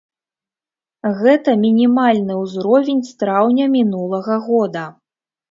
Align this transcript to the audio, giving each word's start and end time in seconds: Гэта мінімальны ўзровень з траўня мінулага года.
Гэта 1.19 1.49
мінімальны 1.65 2.33
ўзровень 2.43 3.03
з 3.11 3.15
траўня 3.21 3.69
мінулага 3.77 4.41
года. 4.49 4.83